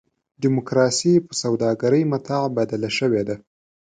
ډیموکراسي 0.41 1.13
په 1.27 1.33
سوداګرۍ 1.41 2.03
متاع 2.11 2.43
بدله 2.57 2.89
شوې 2.97 3.23
ده. 3.27 3.35